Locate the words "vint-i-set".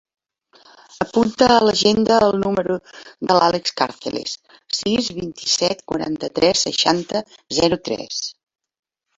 5.21-5.85